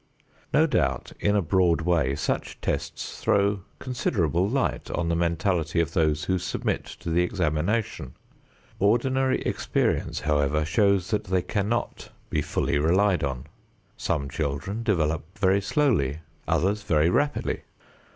[0.51, 5.93] No doubt in a broad way such tests throw considerable light on the mentality of
[5.93, 8.15] those who submit to the examination.
[8.79, 13.45] Ordinary experience, however, shows that they cannot be fully relied on.
[13.95, 17.61] Some children develop very slowly, others very rapidly.